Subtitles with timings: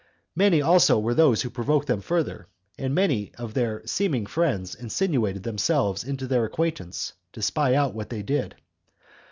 [0.35, 5.43] Many also there were who provoked them further, and many of their [seeming] friends insinuated
[5.43, 8.55] themselves into their acquaintance, to spy out what they did.